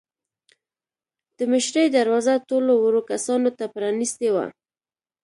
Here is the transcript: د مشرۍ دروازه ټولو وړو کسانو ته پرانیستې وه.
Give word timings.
د 1.37 1.39
مشرۍ 1.51 1.85
دروازه 1.97 2.33
ټولو 2.49 2.73
وړو 2.77 3.01
کسانو 3.11 3.49
ته 3.57 3.65
پرانیستې 3.75 4.29
وه. 4.35 4.45